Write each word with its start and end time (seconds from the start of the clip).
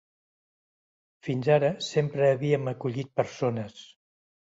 Fins 1.27 1.49
ara, 1.55 1.69
sempre 1.87 2.29
havíem 2.37 2.65
acollit 2.73 3.13
persones. 3.21 3.77